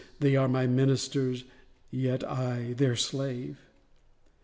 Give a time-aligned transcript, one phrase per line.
[0.19, 3.59] They are my ministers—yet I their slave.